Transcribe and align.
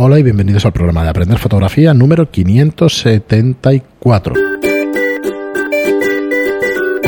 Hola 0.00 0.18
y 0.18 0.22
bienvenidos 0.22 0.64
al 0.64 0.72
programa 0.72 1.02
de 1.02 1.10
Aprender 1.10 1.38
Fotografía 1.38 1.92
número 1.92 2.30
574. 2.30 4.34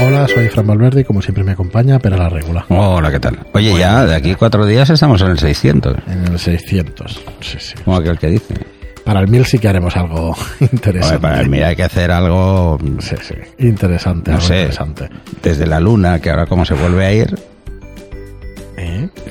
Hola, 0.05 0.27
soy 0.27 0.49
Fran 0.49 0.67
Valverde 0.67 1.03
y 1.03 1.05
como 1.05 1.23
siempre 1.23 1.45
me 1.45 1.53
acompaña 1.53 2.01
Pera 2.01 2.17
la 2.17 2.29
Regula. 2.29 2.65
Hola, 2.69 3.13
¿qué 3.13 3.21
tal? 3.21 3.39
Oye, 3.55 3.79
ya 3.79 4.05
de 4.07 4.15
aquí 4.17 4.35
cuatro 4.35 4.67
días 4.67 4.91
estamos 4.91 5.23
en 5.23 5.29
el 5.29 5.39
600. 5.39 5.99
En 6.09 6.33
el 6.33 6.39
600, 6.39 7.21
sí, 7.41 7.59
sí. 7.61 7.75
Como 7.85 7.97
aquel 7.97 8.19
que 8.19 8.27
dice. 8.27 8.55
Para 9.05 9.21
el 9.21 9.29
1000 9.29 9.45
sí 9.47 9.59
que 9.61 9.69
haremos 9.69 9.97
algo 9.97 10.37
interesante. 10.61 11.15
Oye, 11.15 11.21
para 11.21 11.41
el 11.41 11.49
mil 11.49 11.63
hay 11.63 11.77
que 11.77 11.85
hacer 11.85 12.11
algo, 12.11 12.77
Sí, 12.99 13.15
sí, 13.23 13.35
interesante, 13.59 14.31
no 14.33 14.37
algo 14.39 14.49
sé, 14.49 14.61
interesante. 14.63 15.09
desde 15.43 15.67
la 15.67 15.79
luna, 15.81 16.21
que 16.21 16.31
ahora 16.31 16.47
como 16.47 16.65
se 16.65 16.75
vuelve 16.75 17.07
a 17.07 17.13
ir. 17.13 17.39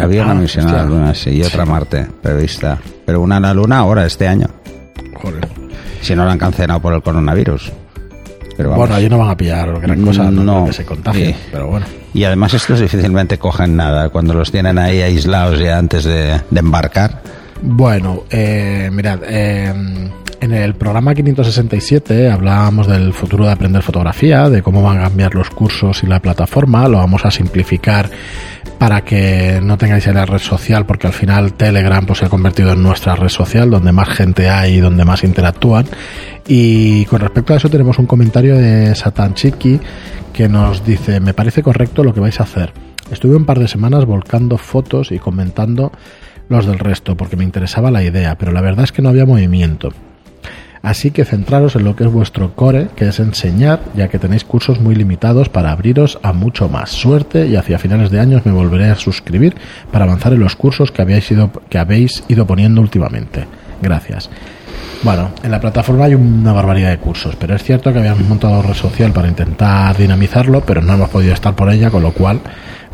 Había 0.04 0.24
una 0.24 0.34
misión 0.36 0.68
a 0.68 0.74
la 0.74 0.84
luna, 0.84 1.14
sí, 1.14 1.32
y 1.32 1.44
otra 1.44 1.64
a 1.64 1.66
Marte 1.66 2.08
prevista. 2.22 2.78
Pero 3.06 3.22
una 3.22 3.38
a 3.38 3.40
la 3.40 3.54
luna 3.54 3.80
ahora, 3.80 4.06
este 4.06 4.28
año. 4.28 4.48
Joder. 5.22 5.48
Si 6.02 6.16
no 6.16 6.26
la 6.26 6.32
han 6.32 6.38
cancelado 6.38 6.80
por 6.80 6.94
el 6.94 7.02
coronavirus. 7.02 7.72
Pero 8.56 8.70
vamos. 8.72 8.84
Bueno, 8.88 8.96
allí 8.96 9.10
no 9.10 9.18
van 9.18 9.30
a 9.30 9.38
pillar 9.38 9.80
gran 9.80 10.02
cosa, 10.04 10.30
no, 10.32 10.44
No, 10.44 10.66
que 10.66 10.74
se 10.74 10.86
contagien, 10.86 11.34
sí. 11.34 11.36
pero 11.52 11.68
bueno. 11.68 11.86
Y 12.14 12.24
además 12.24 12.54
estos 12.54 12.80
difícilmente 12.80 13.38
cogen 13.38 13.76
nada 13.76 14.10
cuando 14.10 14.34
los 14.34 14.52
tienen 14.52 14.78
ahí 14.78 15.02
aislados 15.02 15.60
ya 15.60 15.78
antes 15.78 16.04
de, 16.04 16.42
de 16.50 16.60
embarcar. 16.60 17.22
Bueno, 17.62 18.24
eh, 18.30 18.90
mirad, 18.92 19.20
eh, 19.26 19.74
en 20.42 20.54
el 20.54 20.76
programa 20.76 21.14
567 21.14 22.30
hablábamos 22.30 22.88
del 22.88 23.14
futuro 23.14 23.46
de 23.46 23.52
aprender 23.52 23.82
fotografía, 23.82 24.50
de 24.50 24.62
cómo 24.62 24.82
van 24.82 25.00
a 25.00 25.04
cambiar 25.04 25.36
los 25.36 25.50
cursos 25.50 26.04
y 26.04 26.08
la 26.08 26.22
plataforma, 26.22 26.88
lo 26.88 26.98
vamos 26.98 27.26
a 27.26 27.32
simplificar 27.32 28.10
para 28.78 29.02
que 29.02 29.60
no 29.62 29.78
tengáis 29.78 30.08
en 30.08 30.16
la 30.16 30.26
red 30.26 30.40
social, 30.40 30.86
porque 30.86 31.08
al 31.08 31.14
final 31.14 31.54
Telegram 31.54 32.06
pues, 32.06 32.20
se 32.20 32.26
ha 32.26 32.30
convertido 32.30 32.72
en 32.72 32.82
nuestra 32.82 33.16
red 33.16 33.30
social, 33.30 33.70
donde 33.70 33.92
más 33.92 34.10
gente 34.10 34.50
hay 34.50 34.76
y 34.76 34.80
donde 34.80 35.04
más 35.04 35.24
interactúan. 35.24 35.86
Y 36.48 37.06
con 37.06 37.20
respecto 37.20 37.54
a 37.54 37.58
eso 37.58 37.70
tenemos 37.70 38.00
un 38.00 38.06
comentario 38.06 38.56
de 38.56 38.96
Satan 38.96 39.34
Chiki 39.34 39.80
que 40.32 40.48
nos 40.48 40.86
dice, 40.86 41.20
me 41.20 41.34
parece 41.34 41.62
correcto 41.62 42.04
lo 42.04 42.14
que 42.14 42.22
vais 42.22 42.40
a 42.40 42.44
hacer. 42.44 42.72
Estuve 43.12 43.36
un 43.36 43.46
par 43.46 43.60
de 43.60 43.68
semanas 43.68 44.06
volcando 44.06 44.58
fotos 44.58 45.12
y 45.12 45.20
comentando 45.20 45.92
los 46.48 46.66
del 46.66 46.80
resto 46.80 47.18
porque 47.18 47.36
me 47.36 47.44
interesaba 47.44 47.92
la 47.92 48.04
idea, 48.04 48.38
pero 48.38 48.52
la 48.52 48.62
verdad 48.62 48.86
es 48.86 48.92
que 48.92 49.02
no 49.02 49.10
había 49.10 49.26
movimiento. 49.26 49.92
Así 50.82 51.12
que 51.12 51.26
centraros 51.26 51.76
en 51.76 51.84
lo 51.84 51.96
que 51.96 52.06
es 52.06 52.12
vuestro 52.12 52.56
core, 52.56 52.88
que 52.96 53.08
es 53.08 53.20
enseñar, 53.20 53.82
ya 53.96 54.08
que 54.08 54.20
tenéis 54.20 54.44
cursos 54.44 54.80
muy 54.80 54.96
limitados 54.96 55.50
para 55.50 55.72
abriros 55.72 56.20
a 56.24 56.34
mucho 56.34 56.70
más. 56.70 56.92
Suerte 56.92 57.48
y 57.48 57.56
hacia 57.56 57.80
finales 57.80 58.12
de 58.12 58.20
años 58.20 58.46
me 58.46 58.52
volveré 58.52 58.90
a 58.90 58.96
suscribir 58.96 59.56
para 59.92 60.06
avanzar 60.06 60.34
en 60.34 60.40
los 60.40 60.56
cursos 60.56 60.92
que 60.92 61.02
habéis 61.02 61.30
ido, 61.32 61.52
que 61.70 61.78
habéis 61.78 62.24
ido 62.28 62.48
poniendo 62.48 62.82
últimamente. 62.82 63.46
Gracias. 63.82 64.30
Bueno, 65.02 65.32
en 65.44 65.52
la 65.52 65.62
plataforma 65.62 66.06
hay 66.06 66.14
una 66.14 66.52
barbaridad 66.52 66.90
de 66.90 66.98
cursos, 66.98 67.36
pero 67.38 67.56
es 67.56 67.64
cierto 67.64 67.94
que 67.94 68.00
habíamos 68.00 68.28
montado 68.28 68.62
red 68.62 68.74
social 68.74 69.14
para 69.14 69.30
intentar 69.30 69.96
dinamizarlo, 69.98 70.62
pero 70.62 70.82
no 70.82 70.94
hemos 70.94 71.10
podido 71.10 71.34
estar 71.34 71.56
por 71.56 71.72
ella, 71.72 71.90
con 71.90 72.04
lo 72.04 72.12
cual, 72.12 72.42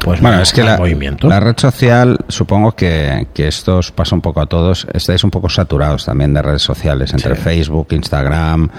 pues 0.05 0.21
Bueno, 0.21 0.37
no 0.37 0.43
es 0.43 0.53
que 0.53 0.63
la, 0.63 0.77
movimiento. 0.77 1.27
la 1.27 1.39
red 1.39 1.55
social, 1.57 2.19
supongo 2.27 2.73
que, 2.73 3.27
que 3.33 3.47
esto 3.47 3.77
os 3.79 3.91
pasa 3.91 4.15
un 4.15 4.21
poco 4.21 4.39
a 4.39 4.45
todos, 4.45 4.87
estáis 4.93 5.23
un 5.23 5.31
poco 5.31 5.49
saturados 5.49 6.05
también 6.05 6.33
de 6.33 6.41
redes 6.41 6.61
sociales, 6.61 7.11
entre 7.13 7.35
Sí. 7.35 7.41
Facebook, 7.41 7.87
Instagram, 7.91 8.69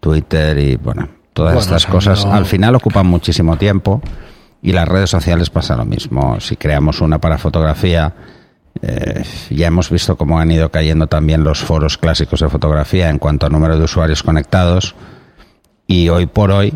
Twitter 0.00 0.58
y 0.58 0.76
bueno, 0.76 1.08
todas 1.32 1.54
Bueno, 1.54 1.64
estas 1.64 1.86
cosas 1.86 2.24
al 2.26 2.44
final 2.46 2.74
ocupan 2.74 3.06
muchísimo 3.06 3.56
tiempo 3.56 4.02
y 4.60 4.72
las 4.72 4.88
redes 4.88 5.10
sociales 5.10 5.48
pasa 5.50 5.76
lo 5.76 5.84
mismo. 5.84 6.40
Si 6.40 6.56
creamos 6.56 7.00
una 7.00 7.20
para 7.20 7.38
fotografía, 7.38 8.12
eh, 8.82 9.22
ya 9.50 9.66
hemos 9.68 9.88
visto 9.90 10.16
cómo 10.16 10.38
han 10.40 10.50
ido 10.50 10.70
cayendo 10.70 11.06
también 11.06 11.44
los 11.44 11.60
foros 11.60 11.96
clásicos 11.98 12.40
de 12.40 12.48
fotografía 12.48 13.08
en 13.08 13.18
cuanto 13.18 13.46
a 13.46 13.48
número 13.50 13.78
de 13.78 13.84
usuarios 13.84 14.22
conectados 14.22 14.94
y 15.86 16.08
hoy 16.08 16.26
por 16.26 16.50
hoy 16.50 16.74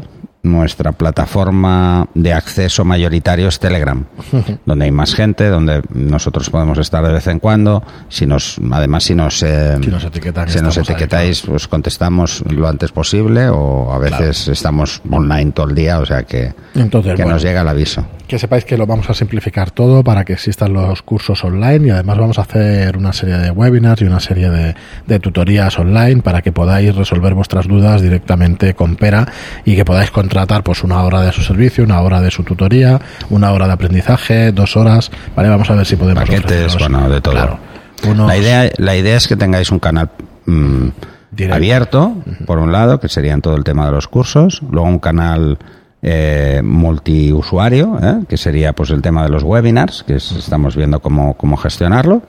nuestra 0.50 0.92
plataforma 0.92 2.08
de 2.14 2.32
acceso 2.32 2.84
mayoritario 2.84 3.48
es 3.48 3.58
Telegram, 3.58 4.04
donde 4.66 4.84
hay 4.84 4.90
más 4.90 5.14
gente, 5.14 5.48
donde 5.48 5.82
nosotros 5.92 6.50
podemos 6.50 6.78
estar 6.78 7.04
de 7.06 7.12
vez 7.12 7.26
en 7.26 7.38
cuando. 7.38 7.82
Si 8.08 8.26
nos, 8.26 8.58
además, 8.72 9.04
si 9.04 9.14
nos, 9.14 9.42
eh, 9.42 9.76
Si 9.82 9.90
nos 9.90 10.04
etiquetan, 10.04 10.48
si 10.48 10.60
nos 10.60 10.76
estamos 10.76 10.88
ahí, 10.88 10.94
etiquetáis, 10.94 11.42
pues 11.42 11.68
contestamos 11.68 12.42
lo 12.50 12.68
antes 12.68 12.92
posible, 12.92 13.48
o 13.48 13.92
a 13.92 13.98
veces 13.98 14.48
estamos 14.48 15.02
online 15.10 15.52
todo 15.52 15.68
el 15.68 15.74
día, 15.74 15.98
o 15.98 16.06
sea 16.06 16.22
que, 16.22 16.54
Entonces, 16.74 17.14
que 17.14 17.22
bueno. 17.22 17.34
nos 17.34 17.42
llega 17.42 17.60
el 17.62 17.68
aviso. 17.68 18.06
Que 18.26 18.40
sepáis 18.40 18.64
que 18.64 18.76
lo 18.76 18.86
vamos 18.86 19.08
a 19.08 19.14
simplificar 19.14 19.70
todo 19.70 20.02
para 20.02 20.24
que 20.24 20.32
existan 20.32 20.72
los 20.72 21.00
cursos 21.02 21.44
online 21.44 21.86
y 21.86 21.90
además 21.90 22.18
vamos 22.18 22.38
a 22.38 22.42
hacer 22.42 22.96
una 22.96 23.12
serie 23.12 23.36
de 23.38 23.52
webinars 23.52 24.02
y 24.02 24.04
una 24.04 24.18
serie 24.18 24.50
de, 24.50 24.74
de 25.06 25.20
tutorías 25.20 25.78
online 25.78 26.22
para 26.22 26.42
que 26.42 26.50
podáis 26.50 26.94
resolver 26.96 27.34
vuestras 27.34 27.68
dudas 27.68 28.02
directamente 28.02 28.74
con 28.74 28.96
Pera 28.96 29.28
y 29.64 29.76
que 29.76 29.84
podáis 29.84 30.10
contratar 30.36 30.62
pues 30.62 30.84
una 30.84 31.02
hora 31.02 31.22
de 31.22 31.32
su 31.32 31.40
servicio, 31.42 31.82
una 31.82 32.02
hora 32.02 32.20
de 32.20 32.30
su 32.30 32.42
tutoría, 32.42 33.00
una 33.30 33.52
hora 33.52 33.66
de 33.66 33.72
aprendizaje, 33.72 34.52
dos 34.52 34.76
horas, 34.76 35.10
¿vale? 35.34 35.48
Vamos 35.48 35.70
a 35.70 35.74
ver 35.74 35.86
si 35.86 35.96
podemos 35.96 36.24
Paquetes, 36.24 36.76
bueno, 36.78 37.08
de 37.08 37.22
todo. 37.22 37.32
claro, 37.34 37.58
unos- 38.06 38.28
La 38.28 38.36
idea, 38.36 38.70
la 38.76 38.94
idea 38.94 39.16
es 39.16 39.28
que 39.28 39.36
tengáis 39.36 39.70
un 39.72 39.78
canal 39.78 40.10
mm, 40.44 40.88
Directo. 41.30 41.54
abierto, 41.56 42.14
por 42.44 42.58
un 42.58 42.70
lado, 42.70 43.00
que 43.00 43.08
serían 43.08 43.40
todo 43.40 43.56
el 43.56 43.64
tema 43.64 43.86
de 43.86 43.92
los 43.92 44.08
cursos, 44.08 44.60
luego 44.70 44.86
un 44.86 44.98
canal 44.98 45.58
eh, 46.02 46.60
multiusuario, 46.62 47.98
¿eh? 48.02 48.18
que 48.28 48.36
sería 48.36 48.74
pues 48.74 48.90
el 48.90 49.00
tema 49.00 49.22
de 49.22 49.30
los 49.30 49.42
webinars, 49.42 50.02
que 50.06 50.16
es- 50.16 50.32
estamos 50.32 50.76
viendo 50.76 51.00
cómo, 51.00 51.32
cómo 51.38 51.56
gestionarlo, 51.56 52.20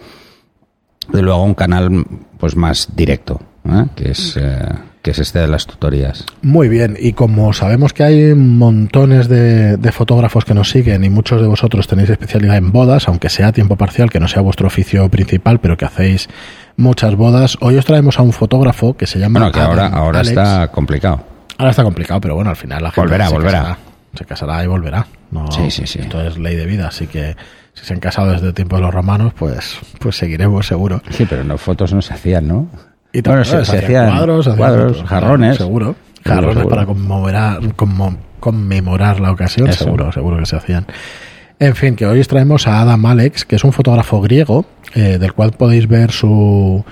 y 1.13 1.17
luego 1.17 1.43
un 1.43 1.55
canal 1.55 2.05
pues 2.39 2.55
más 2.55 2.87
directo, 2.95 3.41
¿eh? 3.65 3.83
que 3.97 4.11
es 4.11 4.37
eh, 4.39 4.65
que 5.07 5.11
es 5.11 5.19
este 5.19 5.39
de 5.39 5.47
las 5.47 5.65
tutorías. 5.65 6.25
Muy 6.41 6.67
bien, 6.67 6.97
y 6.99 7.13
como 7.13 7.53
sabemos 7.53 7.93
que 7.93 8.03
hay 8.03 8.35
montones 8.35 9.29
de, 9.29 9.77
de 9.77 9.91
fotógrafos 9.93 10.43
que 10.43 10.53
nos 10.53 10.69
siguen 10.69 11.05
y 11.05 11.09
muchos 11.09 11.39
de 11.39 11.47
vosotros 11.47 11.87
tenéis 11.87 12.09
especialidad 12.09 12.57
en 12.57 12.73
bodas, 12.73 13.07
aunque 13.07 13.29
sea 13.29 13.47
a 13.47 13.51
tiempo 13.53 13.77
parcial, 13.77 14.09
que 14.09 14.19
no 14.19 14.27
sea 14.27 14.41
vuestro 14.41 14.67
oficio 14.67 15.07
principal, 15.07 15.61
pero 15.61 15.77
que 15.77 15.85
hacéis 15.85 16.27
muchas 16.75 17.15
bodas, 17.15 17.57
hoy 17.61 17.77
os 17.77 17.85
traemos 17.85 18.19
a 18.19 18.21
un 18.21 18.33
fotógrafo 18.33 18.97
que 18.97 19.07
se 19.07 19.17
llama... 19.17 19.39
Bueno, 19.39 19.53
que 19.53 19.61
ahora, 19.61 19.85
Adam 19.85 19.97
ahora 19.97 20.19
Alex. 20.19 20.37
está 20.37 20.67
complicado. 20.73 21.23
Ahora 21.57 21.69
está 21.69 21.83
complicado, 21.83 22.19
pero 22.19 22.35
bueno, 22.35 22.49
al 22.49 22.57
final 22.57 22.83
la 22.83 22.91
gente 22.91 22.99
Volverá, 22.99 23.27
se 23.29 23.33
volverá. 23.33 23.59
Casará, 23.59 23.77
se 24.13 24.25
casará 24.25 24.63
y 24.65 24.67
volverá. 24.67 25.07
No, 25.31 25.49
Sí, 25.53 25.71
sí, 25.71 25.87
sí. 25.87 25.99
Esto 25.99 26.21
es 26.21 26.37
ley 26.37 26.57
de 26.57 26.65
vida, 26.65 26.89
así 26.89 27.07
que 27.07 27.37
si 27.73 27.85
se 27.85 27.93
han 27.93 28.01
casado 28.01 28.33
desde 28.33 28.47
el 28.47 28.53
tiempo 28.53 28.75
de 28.75 28.81
los 28.81 28.93
romanos, 28.93 29.31
pues, 29.39 29.77
pues 29.99 30.17
seguiremos 30.17 30.67
seguro. 30.67 31.01
Sí, 31.11 31.25
pero 31.29 31.45
no 31.45 31.57
fotos 31.57 31.93
no 31.93 32.01
se 32.01 32.13
hacían, 32.13 32.45
¿no? 32.49 32.67
Y 33.17 33.21
bueno, 33.21 33.43
también 33.43 33.65
se, 33.65 33.71
se 33.71 33.77
hacían 33.79 34.09
cuadros, 34.11 34.47
hacían 34.47 34.57
cuadros, 34.57 35.03
jarrones. 35.03 35.57
Seguro. 35.57 35.95
Jarrones 36.23 36.53
seguro. 36.57 36.69
para 36.69 36.85
conmemorar, 36.85 37.59
conmemorar 38.39 39.19
la 39.19 39.31
ocasión, 39.31 39.67
Eso. 39.69 39.85
seguro, 39.85 40.11
seguro 40.11 40.37
que 40.37 40.45
se 40.45 40.55
hacían. 40.55 40.85
En 41.59 41.75
fin, 41.75 41.95
que 41.95 42.05
hoy 42.05 42.19
os 42.19 42.27
traemos 42.27 42.67
a 42.67 42.81
Adam 42.81 43.03
Alex, 43.05 43.45
que 43.45 43.55
es 43.55 43.63
un 43.63 43.73
fotógrafo 43.73 44.21
griego, 44.21 44.65
eh, 44.93 45.17
del 45.19 45.33
cual 45.33 45.51
podéis 45.53 45.87
ver 45.87 46.11
su, 46.11 46.85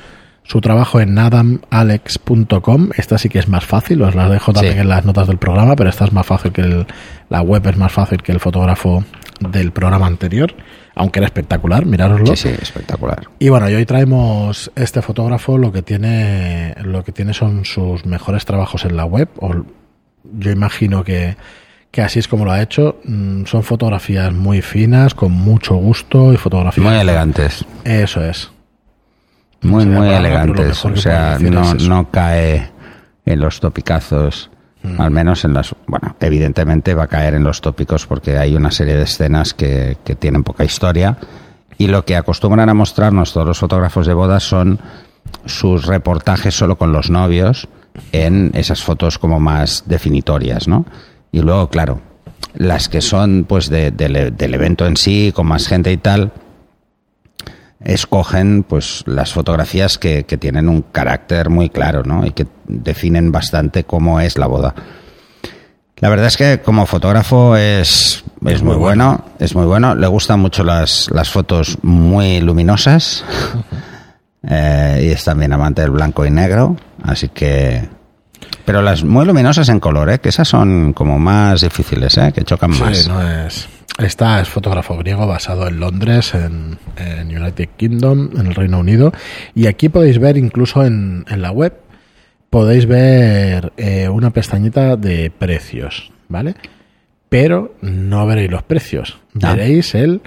su 0.43 0.61
trabajo 0.61 0.99
en 0.99 1.15
adamalex.com. 1.19 2.89
Esta 2.97 3.17
sí 3.17 3.29
que 3.29 3.39
es 3.39 3.47
más 3.47 3.65
fácil, 3.65 4.01
os 4.01 4.15
las 4.15 4.29
dejo 4.31 4.53
también 4.53 4.73
Sí. 4.75 4.79
en 4.79 4.89
las 4.89 5.05
notas 5.05 5.27
del 5.27 5.37
programa, 5.37 5.75
pero 5.75 5.89
esta 5.89 6.05
es 6.05 6.13
más 6.13 6.25
fácil 6.25 6.51
que 6.51 6.61
el, 6.61 6.87
la 7.29 7.41
web 7.41 7.67
es 7.67 7.77
más 7.77 7.91
fácil 7.91 8.23
que 8.23 8.31
el 8.31 8.39
fotógrafo 8.39 9.03
del 9.39 9.71
programa 9.71 10.07
anterior, 10.07 10.53
aunque 10.95 11.19
era 11.19 11.25
espectacular, 11.27 11.85
mirároslo. 11.85 12.35
Sí, 12.35 12.49
sí, 12.49 12.55
espectacular. 12.61 13.27
Y 13.39 13.49
bueno, 13.49 13.69
y 13.69 13.75
hoy 13.75 13.85
traemos 13.85 14.71
este 14.75 15.01
fotógrafo, 15.01 15.57
lo 15.57 15.71
que 15.71 15.81
tiene, 15.81 16.75
lo 16.83 17.03
que 17.03 17.11
tiene 17.11 17.33
son 17.33 17.65
sus 17.65 18.05
mejores 18.05 18.45
trabajos 18.45 18.85
en 18.85 18.95
la 18.95 19.05
web, 19.05 19.29
o 19.39 19.51
yo 20.39 20.51
imagino 20.51 21.03
que, 21.03 21.35
que 21.91 22.01
así 22.01 22.19
es 22.19 22.27
como 22.27 22.45
lo 22.45 22.51
ha 22.51 22.61
hecho. 22.61 22.99
Mm, 23.03 23.45
Son 23.45 23.63
fotografías 23.63 24.33
muy 24.33 24.61
finas, 24.61 25.13
con 25.13 25.31
mucho 25.31 25.75
gusto 25.75 26.33
y 26.33 26.37
fotografías. 26.37 26.85
Muy 26.85 26.95
elegantes. 26.95 27.65
Eso 27.83 28.23
es. 28.23 28.51
Muy, 29.61 29.85
muy 29.85 30.09
elegantes. 30.09 30.83
O 30.85 30.95
sea, 30.95 31.37
no, 31.39 31.73
no 31.73 32.11
cae 32.11 32.69
en 33.25 33.39
los 33.39 33.59
topicazos. 33.59 34.51
Al 34.97 35.11
menos 35.11 35.43
en 35.45 35.53
las. 35.53 35.73
Bueno, 35.87 36.15
evidentemente 36.19 36.93
va 36.93 37.03
a 37.03 37.07
caer 37.07 37.33
en 37.33 37.43
los 37.43 37.61
tópicos 37.61 38.05
porque 38.05 38.37
hay 38.37 38.55
una 38.55 38.71
serie 38.71 38.95
de 38.95 39.03
escenas 39.03 39.53
que, 39.53 39.97
que 40.03 40.15
tienen 40.15 40.43
poca 40.43 40.63
historia. 40.63 41.17
Y 41.77 41.87
lo 41.87 42.05
que 42.05 42.15
acostumbran 42.15 42.69
a 42.69 42.73
mostrarnos 42.73 43.33
todos 43.33 43.45
los 43.47 43.59
fotógrafos 43.59 44.07
de 44.07 44.13
bodas 44.13 44.43
son 44.43 44.79
sus 45.45 45.85
reportajes 45.87 46.55
solo 46.55 46.77
con 46.77 46.91
los 46.93 47.09
novios 47.09 47.67
en 48.11 48.51
esas 48.53 48.81
fotos 48.83 49.17
como 49.17 49.39
más 49.39 49.83
definitorias, 49.85 50.67
¿no? 50.67 50.85
Y 51.31 51.41
luego, 51.41 51.69
claro, 51.69 51.99
las 52.53 52.87
que 52.89 53.01
son 53.01 53.45
pues 53.47 53.69
de- 53.69 53.91
del- 53.91 54.35
del 54.35 54.53
evento 54.53 54.85
en 54.85 54.95
sí, 54.97 55.31
con 55.35 55.47
más 55.47 55.67
gente 55.67 55.91
y 55.91 55.97
tal, 55.97 56.31
escogen 57.85 58.63
pues 58.63 59.03
las 59.05 59.31
fotografías 59.31 59.97
que, 59.97 60.25
que 60.25 60.37
tienen 60.37 60.67
un 60.67 60.81
carácter 60.81 61.49
muy 61.49 61.69
claro 61.69 62.03
¿no? 62.03 62.25
y 62.25 62.31
que 62.31 62.47
definen 62.67 63.31
bastante 63.31 63.85
cómo 63.85 64.19
es 64.19 64.37
la 64.37 64.47
boda. 64.47 64.75
La 65.97 66.09
verdad 66.09 66.27
es 66.27 66.35
que 66.35 66.59
como 66.59 66.85
fotógrafo 66.85 67.55
es, 67.55 68.23
es 68.45 68.63
muy 68.63 68.75
bueno, 68.75 69.23
es 69.39 69.55
muy 69.55 69.65
bueno. 69.65 69.95
Le 69.95 70.07
gustan 70.07 70.41
mucho 70.41 70.63
las, 70.63 71.09
las 71.11 71.29
fotos 71.29 71.77
muy 71.83 72.41
luminosas. 72.41 73.23
Eh, 74.47 75.05
y 75.05 75.07
es 75.07 75.23
también 75.23 75.51
amante 75.53 75.81
del 75.81 75.89
blanco 75.89 76.23
y 76.23 76.29
negro, 76.29 76.77
así 77.01 77.29
que... 77.29 77.89
Pero 78.63 78.83
las 78.83 79.03
muy 79.03 79.25
luminosas 79.25 79.69
en 79.69 79.79
color, 79.79 80.07
¿eh? 80.11 80.19
que 80.19 80.29
esas 80.29 80.47
son 80.47 80.93
como 80.93 81.17
más 81.17 81.61
difíciles, 81.61 82.15
¿eh? 82.19 82.31
que 82.31 82.43
chocan 82.43 82.69
más. 82.77 82.95
Sí, 82.95 83.09
no 83.09 83.27
es... 83.27 83.67
Esta 83.97 84.41
es 84.41 84.49
fotógrafo 84.49 84.97
griego 84.97 85.25
basado 85.25 85.67
en 85.67 85.79
Londres, 85.79 86.33
en, 86.33 86.77
en, 86.97 87.27
United 87.27 87.69
Kingdom, 87.77 88.29
en 88.37 88.47
el 88.47 88.55
Reino 88.55 88.79
Unido. 88.79 89.13
Y 89.53 89.67
aquí 89.67 89.89
podéis 89.89 90.19
ver, 90.19 90.37
incluso 90.37 90.85
en, 90.85 91.25
en 91.29 91.41
la 91.41 91.51
web, 91.51 91.73
podéis 92.49 92.85
ver 92.85 93.71
eh, 93.77 94.09
una 94.09 94.31
pestañita 94.31 94.97
de 94.97 95.31
precios, 95.31 96.11
¿vale? 96.27 96.55
Pero 97.29 97.75
no 97.81 98.25
veréis 98.27 98.51
los 98.51 98.63
precios. 98.63 99.17
Ah. 99.41 99.53
Veréis 99.53 99.95
el 99.95 100.21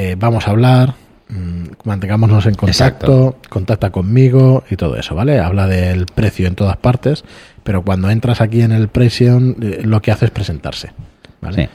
eh, 0.00 0.14
vamos 0.16 0.46
a 0.46 0.52
hablar, 0.52 0.94
mm, 1.28 1.64
mantengámonos 1.82 2.46
en 2.46 2.54
contacto, 2.54 3.38
contacta 3.48 3.90
conmigo 3.90 4.62
y 4.70 4.76
todo 4.76 4.94
eso, 4.94 5.16
¿vale? 5.16 5.40
Habla 5.40 5.66
del 5.66 6.06
precio 6.06 6.46
en 6.46 6.54
todas 6.54 6.76
partes, 6.76 7.24
pero 7.64 7.82
cuando 7.82 8.08
entras 8.08 8.40
aquí 8.40 8.60
en 8.62 8.70
el 8.70 8.86
precio, 8.86 9.38
eh, 9.38 9.80
lo 9.82 10.00
que 10.00 10.12
hace 10.12 10.26
es 10.26 10.30
presentarse, 10.30 10.92
¿vale? 11.40 11.64
Sí. 11.64 11.68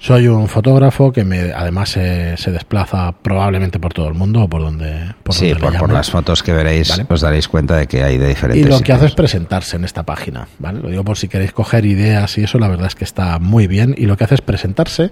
Soy 0.00 0.28
un 0.28 0.46
fotógrafo 0.46 1.10
que 1.12 1.24
me, 1.24 1.52
además 1.52 1.90
se, 1.90 2.36
se 2.36 2.52
desplaza 2.52 3.12
probablemente 3.20 3.80
por 3.80 3.92
todo 3.92 4.06
el 4.06 4.14
mundo 4.14 4.42
o 4.42 4.48
por 4.48 4.62
donde. 4.62 5.14
Por 5.24 5.34
sí, 5.34 5.48
donde 5.48 5.60
por, 5.60 5.78
por 5.78 5.92
las 5.92 6.10
fotos 6.10 6.42
que 6.42 6.52
veréis 6.52 6.88
Vale. 6.90 7.06
os 7.08 7.20
daréis 7.20 7.48
cuenta 7.48 7.76
de 7.76 7.88
que 7.88 8.04
hay 8.04 8.16
de 8.16 8.26
Y 8.26 8.28
diferentes 8.28 8.68
lo 8.68 8.80
que 8.80 8.92
hace 8.92 9.06
es 9.06 9.14
presentarse 9.14 9.76
en 9.76 9.84
esta 9.84 10.04
página, 10.04 10.46
¿vale? 10.60 10.80
Lo 10.80 10.88
digo 10.88 11.04
por 11.04 11.16
si 11.16 11.26
queréis 11.28 11.52
coger 11.52 11.84
ideas 11.84 12.38
y 12.38 12.44
eso, 12.44 12.58
la 12.58 12.68
verdad 12.68 12.86
es 12.86 12.94
que 12.94 13.04
está 13.04 13.38
muy 13.40 13.66
bien. 13.66 13.94
Y 13.98 14.06
lo 14.06 14.16
que 14.16 14.24
hace 14.24 14.36
es 14.36 14.40
presentarse 14.40 15.10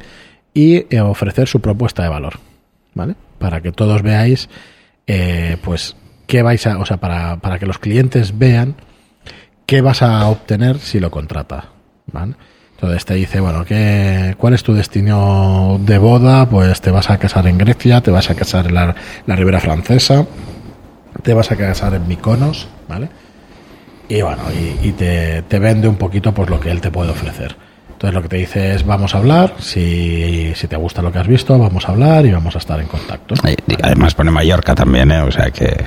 y 0.55 0.87
eh, 0.95 1.01
ofrecer 1.01 1.49
su 1.49 1.61
propuesta 1.61 2.05
de 2.05 2.09
valor, 2.09 2.35
¿vale? 2.95 3.17
Para 3.39 3.61
que 3.61 3.73
todos 3.73 4.03
veáis, 4.03 4.49
eh, 5.09 5.57
pues, 5.65 5.97
qué 6.29 6.43
vais 6.43 6.65
a, 6.67 6.79
o 6.79 6.87
sea, 6.87 6.99
para, 6.99 7.39
para 7.39 7.59
que 7.59 7.67
los 7.67 7.79
clientes 7.79 8.39
vean 8.39 8.77
qué 9.67 9.81
vas 9.81 10.01
a 10.03 10.29
obtener 10.29 10.79
si 10.79 11.01
lo 11.01 11.11
contratas, 11.11 11.65
¿vale? 12.07 12.37
Entonces 12.77 13.05
te 13.07 13.15
dice, 13.15 13.41
bueno, 13.41 13.65
¿qué, 13.65 14.35
¿cuál 14.39 14.53
es 14.55 14.63
tu 14.63 14.75
destino 14.75 15.79
de 15.81 15.97
boda? 15.99 16.47
Pues 16.49 16.81
te 16.83 16.91
vas 16.91 17.09
a 17.11 17.19
casar 17.19 17.47
en 17.47 17.57
Grecia, 17.59 18.03
te 18.03 18.11
vas 18.11 18.29
a 18.31 18.35
casar 18.35 18.67
en 18.67 18.75
la, 18.75 18.95
la 19.27 19.35
Ribera 19.37 19.61
Francesa, 19.61 20.27
te 21.23 21.33
vas 21.33 21.51
a 21.51 21.57
casar 21.57 21.95
en 21.95 22.07
Mykonos, 22.07 22.69
¿vale? 22.89 23.09
Y 24.09 24.21
bueno, 24.21 24.43
y, 24.53 24.89
y 24.89 24.93
te, 24.93 25.43
te 25.43 25.59
vende 25.59 25.89
un 25.89 25.97
poquito 25.97 26.33
pues 26.35 26.51
lo 26.51 26.61
que 26.61 26.71
él 26.71 26.81
te 26.83 26.91
puede 26.91 27.11
ofrecer. 27.11 27.57
Entonces 27.93 28.15
lo 28.15 28.21
que 28.23 28.29
te 28.29 28.37
dice 28.37 28.75
es 28.75 28.85
vamos 28.85 29.15
a 29.15 29.19
hablar, 29.19 29.55
si, 29.59 30.53
si 30.55 30.69
te 30.69 30.77
gusta 30.77 31.01
lo 31.01 31.11
que 31.11 31.19
has 31.19 31.27
visto, 31.27 31.59
vamos 31.59 31.89
a 31.89 31.93
hablar 31.93 32.27
y 32.27 32.31
vamos 32.33 32.55
a 32.57 32.59
estar 32.59 32.79
en 32.79 32.89
contacto. 32.89 33.35
Y- 33.49 33.73
y 33.73 33.77
además 33.83 34.15
pone 34.15 34.31
Mallorca 34.31 34.75
también, 34.75 35.11
¿eh? 35.13 35.23
o 35.23 35.33
sea 35.33 35.51
que... 35.51 35.83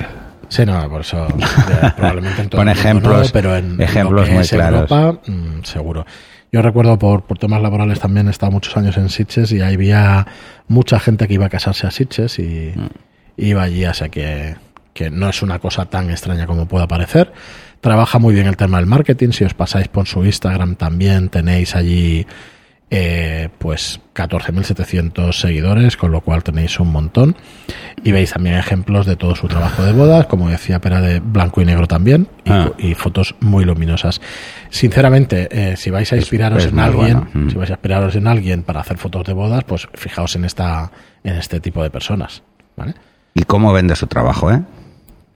Sí, 0.48 0.66
no, 0.66 0.90
por 0.90 1.02
eso 1.02 1.28
probablemente 1.96 2.42
en 2.42 2.48
todo 2.48 2.60
Pone 2.60 2.72
el 2.72 2.76
mundo 2.78 3.10
ejemplos- 3.10 3.26
no, 3.28 3.32
pero 3.32 3.56
en 3.56 3.80
ejemplos 3.80 4.20
lo 4.22 4.26
que 4.26 4.32
muy 4.32 4.42
es 4.42 4.50
claros. 4.50 4.90
Europa, 4.90 5.20
mm, 5.28 5.62
seguro. 5.62 6.04
Yo 6.52 6.62
recuerdo 6.62 6.98
por, 6.98 7.22
por 7.22 7.38
temas 7.38 7.62
laborales 7.62 8.00
también 8.00 8.26
he 8.26 8.30
estado 8.30 8.50
muchos 8.50 8.76
años 8.76 8.96
en 8.96 9.08
Sitges 9.08 9.52
y 9.52 9.60
ahí 9.60 9.74
había 9.74 10.26
mucha 10.66 10.98
gente 10.98 11.28
que 11.28 11.34
iba 11.34 11.46
a 11.46 11.50
casarse 11.50 11.86
a 11.86 11.90
Sitges 11.90 12.38
y 12.38 12.72
Mm. 12.74 12.86
iba 13.36 13.62
allí, 13.62 13.84
o 13.86 13.94
sea 13.94 14.08
que, 14.08 14.56
que 14.92 15.10
no 15.10 15.28
es 15.28 15.42
una 15.42 15.58
cosa 15.60 15.86
tan 15.86 16.10
extraña 16.10 16.46
como 16.46 16.66
pueda 16.66 16.88
parecer. 16.88 17.32
Trabaja 17.80 18.18
muy 18.18 18.34
bien 18.34 18.46
el 18.46 18.56
tema 18.56 18.78
del 18.78 18.86
marketing, 18.86 19.30
si 19.30 19.44
os 19.44 19.54
pasáis 19.54 19.88
por 19.88 20.06
su 20.06 20.24
Instagram 20.24 20.74
también 20.74 21.28
tenéis 21.28 21.74
allí 21.76 22.26
eh, 22.90 23.48
pues 23.58 24.00
14.700 24.14 25.32
seguidores, 25.32 25.96
con 25.96 26.10
lo 26.10 26.20
cual 26.20 26.42
tenéis 26.42 26.78
un 26.80 26.90
montón. 26.90 27.36
Y 28.02 28.12
veis 28.12 28.32
también 28.32 28.56
ejemplos 28.56 29.06
de 29.06 29.16
todo 29.16 29.34
su 29.36 29.46
trabajo 29.48 29.82
de 29.84 29.92
bodas, 29.92 30.26
como 30.26 30.48
decía 30.48 30.80
Pera, 30.80 31.00
de 31.00 31.20
blanco 31.20 31.60
y 31.60 31.64
negro 31.64 31.86
también, 31.86 32.28
y, 32.44 32.50
Ah. 32.50 32.72
y 32.78 32.94
fotos 32.94 33.34
muy 33.40 33.64
luminosas. 33.64 34.20
Sinceramente, 34.70 35.48
eh, 35.50 35.76
si 35.76 35.90
vais 35.90 36.12
a 36.12 36.16
inspiraros 36.16 36.64
es 36.64 36.72
en 36.72 36.78
alguien, 36.80 37.20
bueno. 37.20 37.30
Mm. 37.46 37.50
si 37.50 37.56
vais 37.56 37.70
a 37.70 37.74
inspiraros 37.74 38.16
en 38.16 38.26
alguien 38.26 38.62
para 38.62 38.80
hacer 38.80 38.98
fotos 38.98 39.24
de 39.24 39.32
bodas, 39.34 39.64
pues 39.64 39.88
fijaos 39.94 40.34
en 40.36 40.44
esta, 40.44 40.90
en 41.22 41.36
este 41.36 41.60
tipo 41.60 41.82
de 41.82 41.90
personas. 41.90 42.42
¿Vale? 42.76 42.94
Y 43.34 43.42
cómo 43.44 43.72
vende 43.72 43.94
su 43.94 44.06
trabajo, 44.06 44.50
¿eh? 44.50 44.62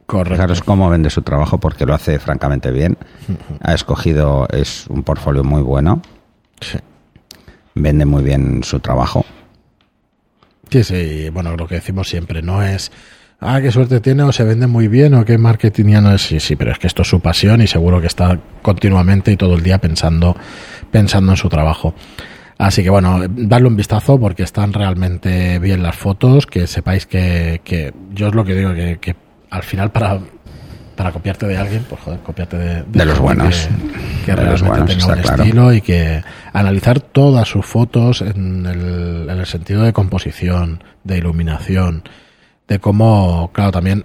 Correcto. 0.07 0.35
Fijaros 0.35 0.63
cómo 0.63 0.91
vende 0.91 1.09
su 1.11 1.23
trabajo 1.23 1.59
porque 1.59 1.87
lo 1.87 1.95
hace 1.95 2.19
francamente 2.19 2.71
bien. 2.71 2.97
Ha 3.61 3.75
escogido, 3.75 4.47
es 4.51 4.87
un 4.89 5.03
portfolio 5.03 5.45
muy 5.45 5.63
bueno, 5.63 6.03
Sí. 6.61 6.79
Vende 7.75 8.05
muy 8.05 8.23
bien 8.23 8.63
su 8.63 8.81
trabajo. 8.81 9.25
Sí, 10.71 10.83
sí, 10.83 11.29
bueno, 11.31 11.57
lo 11.57 11.67
que 11.67 11.77
decimos 11.77 12.09
siempre, 12.09 12.43
no 12.43 12.63
es, 12.63 12.91
ah, 13.41 13.61
qué 13.61 13.71
suerte 13.71 14.01
tiene 14.01 14.23
o 14.23 14.33
se 14.33 14.45
vende 14.45 14.67
muy 14.67 14.89
bien 14.89 15.15
o 15.15 15.25
qué 15.25 15.39
marketingiano 15.39 16.13
es, 16.15 16.23
sí, 16.23 16.41
sí, 16.41 16.57
pero 16.57 16.73
es 16.73 16.79
que 16.79 16.87
esto 16.87 17.03
es 17.03 17.09
su 17.09 17.21
pasión 17.21 17.61
y 17.61 17.67
seguro 17.67 18.01
que 18.01 18.07
está 18.07 18.41
continuamente 18.63 19.33
y 19.33 19.37
todo 19.37 19.55
el 19.55 19.63
día 19.63 19.79
pensando, 19.79 20.37
pensando 20.91 21.33
en 21.33 21.37
su 21.37 21.49
trabajo. 21.49 21.95
Así 22.57 22.83
que 22.83 22.91
bueno, 22.91 23.21
darle 23.29 23.69
un 23.69 23.77
vistazo 23.77 24.19
porque 24.19 24.45
están 24.45 24.73
realmente 24.73 25.59
bien 25.59 25.83
las 25.83 25.97
fotos, 25.97 26.47
que 26.47 26.67
sepáis 26.67 27.07
que, 27.07 27.61
que 27.65 27.93
yo 28.13 28.29
es 28.29 28.35
lo 28.35 28.45
que 28.45 28.55
digo, 28.55 28.73
que, 28.75 28.99
que 29.01 29.17
al 29.51 29.63
final 29.63 29.91
para, 29.91 30.21
para 30.97 31.13
copiarte 31.13 31.47
de 31.47 31.57
alguien, 31.57 31.85
pues 31.89 32.01
joder, 32.01 32.21
copiarte 32.21 32.57
de, 32.57 32.83
De 32.87 33.05
los 33.05 33.19
buenos. 33.19 33.69
Que, 34.25 34.33
que 34.33 34.35
De 34.35 34.45
los 34.45 34.61
realmente 34.61 34.69
buenos, 34.69 34.87
tenga 34.91 35.07
un 35.07 35.23
claro. 35.23 35.43
estilo 35.43 35.73
y 35.73 35.81
que 35.81 36.23
analizar 36.53 37.01
todas 37.01 37.49
sus 37.49 37.65
fotos 37.67 38.21
en 38.23 38.67
el, 38.67 39.29
en 39.29 39.39
el 39.39 39.47
sentido 39.47 39.83
de 39.83 39.93
composición, 39.93 40.83
de 41.05 41.19
iluminación, 41.19 42.03
de 42.69 42.79
cómo, 42.79 43.51
claro, 43.53 43.73
también 43.73 44.05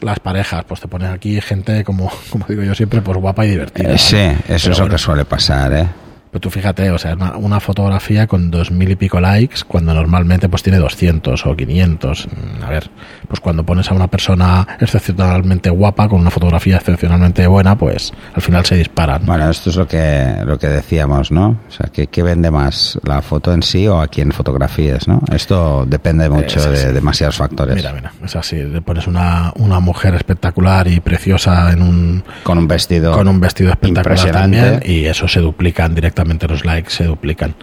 las 0.00 0.18
parejas, 0.18 0.64
pues 0.66 0.80
te 0.80 0.88
ponen 0.88 1.12
aquí 1.12 1.40
gente, 1.40 1.84
como, 1.84 2.10
como 2.30 2.46
digo 2.48 2.62
yo 2.62 2.74
siempre, 2.74 3.02
pues 3.02 3.18
guapa 3.18 3.44
y 3.46 3.50
divertida. 3.50 3.92
Eh, 3.92 3.98
sí, 3.98 4.16
eso 4.16 4.40
Pero 4.46 4.72
es 4.72 4.78
lo 4.78 4.88
que 4.88 4.98
suele 4.98 5.24
pasar, 5.24 5.72
¿eh? 5.72 5.86
Pero 6.30 6.40
tú 6.40 6.50
fíjate, 6.50 6.90
o 6.90 6.98
sea, 6.98 7.14
una, 7.14 7.36
una 7.36 7.58
fotografía 7.60 8.26
con 8.28 8.50
dos 8.52 8.70
mil 8.70 8.88
y 8.90 8.94
pico 8.96 9.20
likes, 9.20 9.62
cuando 9.66 9.92
normalmente 9.92 10.48
pues 10.48 10.62
tiene 10.62 10.78
200 10.78 11.44
o 11.44 11.56
500. 11.56 12.28
Mm, 12.28 12.62
A 12.64 12.70
ver, 12.70 12.88
pues 13.26 13.40
cuando 13.40 13.64
pones 13.64 13.90
a 13.90 13.94
una 13.94 14.06
persona 14.06 14.66
excepcionalmente 14.78 15.70
guapa 15.70 16.08
con 16.08 16.20
una 16.20 16.30
fotografía 16.30 16.76
excepcionalmente 16.76 17.44
buena, 17.48 17.76
pues 17.76 18.12
al 18.32 18.42
final 18.42 18.64
se 18.64 18.76
disparan. 18.76 19.26
Bueno, 19.26 19.50
esto 19.50 19.70
es 19.70 19.76
lo 19.76 19.88
que, 19.88 20.36
lo 20.44 20.56
que 20.56 20.68
decíamos, 20.68 21.32
¿no? 21.32 21.58
O 21.68 21.70
sea, 21.70 21.90
¿qué, 21.92 22.06
qué 22.06 22.22
vende 22.22 22.50
más? 22.52 22.98
¿La 23.02 23.22
foto 23.22 23.52
en 23.52 23.64
sí 23.64 23.88
o 23.88 24.00
a 24.00 24.06
quién 24.06 24.30
fotografías, 24.30 25.08
no? 25.08 25.20
Esto 25.32 25.84
depende 25.84 26.30
mucho 26.30 26.60
de 26.70 26.92
demasiados 26.92 27.36
factores. 27.36 27.74
Mira, 27.74 27.92
mira, 27.92 28.12
es 28.24 28.36
así, 28.36 28.56
le 28.56 28.80
pones 28.82 29.08
una, 29.08 29.52
una 29.56 29.80
mujer 29.80 30.14
espectacular 30.14 30.86
y 30.86 31.00
preciosa 31.00 31.72
en 31.72 31.82
un, 31.82 32.24
Con 32.44 32.56
un 32.56 32.68
vestido, 32.68 33.12
con 33.12 33.26
un 33.26 33.40
vestido 33.40 33.70
espectacular 33.70 34.30
también 34.30 34.80
y 34.84 35.06
eso 35.06 35.26
se 35.26 35.40
duplican 35.40 35.92
directamente 35.92 36.19
los 36.48 36.64
likes 36.64 36.90
se 36.90 37.04
duplican. 37.04 37.54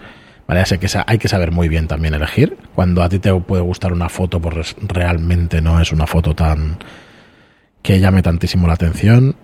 Vale 0.48 0.62
así 0.62 0.78
que 0.78 0.88
hay 1.06 1.18
que 1.18 1.28
saber 1.28 1.52
muy 1.52 1.68
bien 1.68 1.88
también 1.88 2.14
elegir. 2.14 2.58
Cuando 2.74 3.04
a 3.04 3.10
ti 3.10 3.20
te 3.20 3.34
puede 3.34 3.62
gustar 3.62 3.92
una 3.92 4.10
foto 4.10 4.40
pues 4.40 4.76
realmente 4.82 5.62
no 5.62 5.80
es 5.82 5.92
una 5.92 6.08
foto 6.08 6.34
tan 6.34 6.78
que 7.82 8.00
llame 8.00 8.22
tantísimo 8.22 8.68
la 8.68 8.74
atención. 8.74 9.36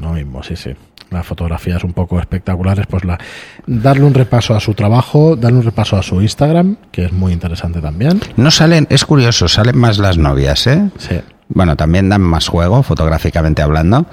No 0.00 0.12
mismo 0.12 0.42
sí 0.42 0.56
sí. 0.56 0.70
Las 1.10 1.26
fotografías 1.26 1.84
un 1.84 1.92
poco 1.92 2.20
espectaculares 2.20 2.86
pues 2.86 3.04
la 3.04 3.18
darle 3.66 4.04
un 4.04 4.14
repaso 4.14 4.54
a 4.54 4.60
su 4.60 4.72
trabajo 4.72 5.36
darle 5.36 5.58
un 5.58 5.64
repaso 5.64 5.96
a 5.96 6.02
su 6.02 6.22
Instagram 6.22 6.76
que 6.92 7.06
es 7.06 7.12
muy 7.12 7.32
interesante 7.32 7.80
también. 7.80 8.20
No 8.36 8.50
salen, 8.50 8.86
es 8.88 9.04
curioso, 9.04 9.48
salen 9.48 9.76
más 9.76 9.98
las 9.98 10.16
novias, 10.16 10.66
¿eh? 10.68 10.90
sí. 10.96 11.20
Bueno, 11.54 11.76
también 11.76 12.08
dan 12.08 12.22
más 12.22 12.48
juego, 12.48 12.82
fotográficamente 12.82 13.60
hablando. 13.60 14.06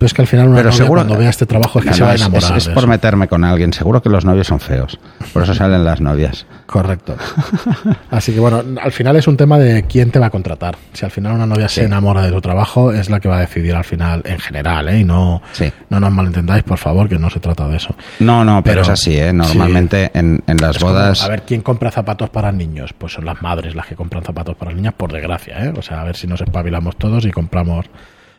Pero 0.00 0.06
es 0.06 0.14
que 0.14 0.22
al 0.22 0.26
final 0.28 0.46
una 0.48 0.56
Pero 0.56 0.70
novia 0.70 0.78
seguro 0.78 1.00
cuando 1.02 1.18
vea 1.18 1.28
este 1.28 1.44
trabajo 1.44 1.78
es 1.78 1.84
que 1.84 1.90
No, 1.90 1.96
se 1.96 2.02
va 2.04 2.10
a 2.12 2.14
enamorar 2.14 2.56
Es, 2.56 2.66
es 2.68 2.72
por 2.72 2.86
meterme 2.86 3.28
con 3.28 3.44
alguien. 3.44 3.70
Seguro 3.74 4.00
que 4.00 4.08
los 4.08 4.24
novios 4.24 4.46
son 4.46 4.58
feos. 4.58 4.98
Por 5.34 5.42
eso 5.42 5.52
salen 5.54 5.84
las 5.84 6.00
novias. 6.00 6.46
Correcto. 6.64 7.16
Así 8.10 8.32
que 8.32 8.40
bueno, 8.40 8.62
al 8.80 8.92
final 8.92 9.16
es 9.16 9.28
un 9.28 9.36
tema 9.36 9.58
de 9.58 9.82
quién 9.84 10.10
te 10.10 10.18
va 10.18 10.26
a 10.26 10.30
contratar. 10.30 10.78
Si 10.94 11.04
al 11.04 11.10
final 11.10 11.32
una 11.34 11.44
novia 11.46 11.68
Sí. 11.68 11.80
se 11.80 11.84
enamora 11.84 12.22
de 12.22 12.32
tu 12.32 12.40
trabajo, 12.40 12.92
es 12.92 13.10
la 13.10 13.20
que 13.20 13.28
va 13.28 13.36
a 13.36 13.40
decidir 13.40 13.74
al 13.74 13.84
final 13.84 14.22
en 14.24 14.38
general, 14.38 14.88
¿eh? 14.88 15.00
Y 15.00 15.04
no, 15.04 15.42
Sí. 15.52 15.70
no 15.90 16.00
nos 16.00 16.10
malentendáis, 16.10 16.62
por 16.62 16.78
favor, 16.78 17.06
que 17.06 17.18
no 17.18 17.28
se 17.28 17.38
trata 17.38 17.68
de 17.68 17.76
eso. 17.76 17.94
No, 18.20 18.42
no, 18.42 18.62
pero, 18.64 18.76
Pero- 18.76 18.82
es 18.82 18.88
así, 18.88 19.18
¿eh? 19.18 19.34
Normalmente 19.34 20.10
en, 20.14 20.42
en 20.46 20.56
las 20.56 20.76
Es 20.76 20.82
como, 20.82 20.94
bodas. 20.94 21.22
a 21.22 21.28
ver, 21.28 21.42
¿quién 21.42 21.60
compra 21.60 21.90
zapatos 21.90 22.30
para 22.30 22.50
niños? 22.52 22.94
Pues 22.96 23.12
son 23.12 23.26
las 23.26 23.42
madres 23.42 23.74
las 23.74 23.86
que 23.86 23.96
compran 23.96 24.24
zapatos 24.24 24.56
para 24.56 24.72
niñas, 24.72 24.94
por 24.96 25.12
desgracia, 25.12 25.62
¿eh? 25.66 25.72
O 25.76 25.82
sea, 25.82 26.00
a 26.00 26.04
ver 26.04 26.16
si 26.16 26.26
nos 26.26 26.40
espabilamos 26.40 26.96
todos 26.96 27.26
y 27.26 27.30
compramos 27.30 27.84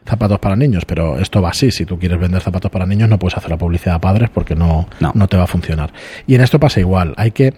zapatos 0.05 0.39
para 0.39 0.55
niños, 0.55 0.86
pero 0.86 1.20
esto 1.20 1.41
va 1.41 1.50
así. 1.50 1.72
Si 1.72 1.86
tú 1.86 1.98
quieres 2.00 2.20
vender 2.20 2.41
zapatos 2.41 2.72
para 2.72 2.86
niños, 2.86 3.08
no 3.10 3.20
puedes 3.20 3.38
hacer 3.38 3.50
la 3.51 3.58
publicidad 3.58 3.96
a 3.96 4.01
padres 4.01 4.29
porque 4.34 4.55
no, 4.55 4.88
No. 5.00 5.12
no 5.15 5.27
te 5.27 5.38
va 5.38 5.43
a 5.43 5.48
funcionar. 5.48 5.91
Y 6.27 6.36
en 6.36 6.41
esto 6.41 6.60
pasa 6.60 6.79
igual. 6.79 7.13
Hay 7.17 7.31
que 7.31 7.53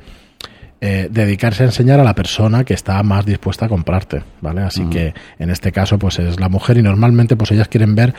eh, 0.86 1.08
dedicarse 1.10 1.64
a 1.64 1.68
enseñar 1.68 2.02
a 2.02 2.04
la 2.04 2.14
persona 2.14 2.66
que 2.66 2.74
está 2.74 3.02
más 3.04 3.26
dispuesta 3.26 3.68
a 3.68 3.70
comprarte, 3.70 4.22
¿vale? 4.42 4.64
Así 4.64 4.84
que 4.90 5.14
en 5.40 5.50
este 5.50 5.72
caso, 5.72 5.98
pues 5.98 6.20
es 6.20 6.42
la 6.42 6.50
mujer 6.50 6.78
y 6.78 6.82
normalmente, 6.82 7.38
pues 7.38 7.52
ellas 7.52 7.70
quieren 7.70 7.96
ver 7.96 8.14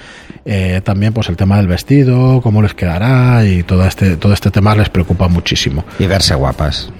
eh, 0.47 0.81
también, 0.83 1.13
pues 1.13 1.29
el 1.29 1.37
tema 1.37 1.59
del 1.59 1.67
vestido, 1.67 2.41
cómo 2.41 2.63
les 2.63 2.73
quedará 2.73 3.45
y 3.45 3.65
todo 3.65 3.85
este 3.87 4.17
todo 4.17 4.33
este 4.33 4.51
tema 4.51 4.75
les 4.75 4.89
preocupa 4.89 5.29
muchísimo. 5.29 5.85
Y 5.99 6.07
verse 6.07 6.35
guapas. 6.35 6.91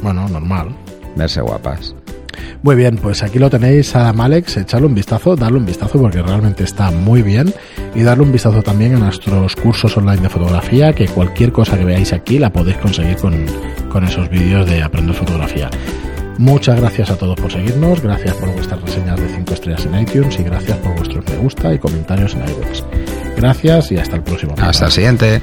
Bueno, 0.00 0.26
normal. 0.26 0.68
Verse 1.16 1.42
guapas. 1.42 1.94
Muy 2.62 2.76
bien, 2.76 2.96
pues 2.96 3.22
aquí 3.22 3.38
lo 3.38 3.48
tenéis, 3.50 3.94
Adam 3.96 4.20
Alex, 4.20 4.56
echarle 4.58 4.86
un 4.86 4.94
vistazo, 4.94 5.36
darle 5.36 5.58
un 5.58 5.66
vistazo 5.66 5.98
porque 5.98 6.22
realmente 6.22 6.64
está 6.64 6.90
muy 6.90 7.22
bien 7.22 7.52
y 7.94 8.02
darle 8.02 8.24
un 8.24 8.32
vistazo 8.32 8.62
también 8.62 8.94
a 8.94 8.98
nuestros 8.98 9.56
cursos 9.56 9.96
online 9.96 10.22
de 10.22 10.28
fotografía, 10.28 10.92
que 10.92 11.08
cualquier 11.08 11.52
cosa 11.52 11.78
que 11.78 11.84
veáis 11.84 12.12
aquí 12.12 12.38
la 12.38 12.52
podéis 12.52 12.76
conseguir 12.78 13.16
con, 13.16 13.46
con 13.90 14.04
esos 14.04 14.28
vídeos 14.28 14.68
de 14.68 14.82
Aprender 14.82 15.14
Fotografía. 15.14 15.70
Muchas 16.38 16.80
gracias 16.80 17.10
a 17.10 17.16
todos 17.16 17.38
por 17.38 17.52
seguirnos, 17.52 18.00
gracias 18.00 18.34
por 18.36 18.50
vuestras 18.52 18.80
reseñas 18.80 19.20
de 19.20 19.28
5 19.28 19.54
estrellas 19.54 19.84
en 19.84 20.00
iTunes 20.00 20.40
y 20.40 20.42
gracias 20.42 20.78
por 20.78 20.96
vuestros 20.96 21.24
me 21.28 21.36
gusta 21.36 21.74
y 21.74 21.78
comentarios 21.78 22.34
en 22.34 22.48
iVoox. 22.48 22.82
Gracias 23.36 23.92
y 23.92 23.98
hasta 23.98 24.16
el 24.16 24.22
próximo. 24.22 24.54
Hasta 24.58 24.86
el 24.86 24.92
siguiente. 24.92 25.42